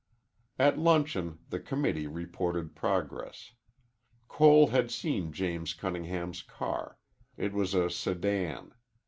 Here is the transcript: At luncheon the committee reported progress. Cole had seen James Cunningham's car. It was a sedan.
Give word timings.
At 0.57 0.79
luncheon 0.79 1.37
the 1.51 1.59
committee 1.59 2.07
reported 2.07 2.75
progress. 2.75 3.51
Cole 4.27 4.69
had 4.69 4.89
seen 4.89 5.31
James 5.31 5.75
Cunningham's 5.75 6.41
car. 6.41 6.97
It 7.37 7.53
was 7.53 7.75
a 7.75 7.87
sedan. 7.87 8.73